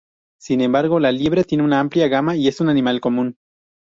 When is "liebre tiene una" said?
1.11-1.79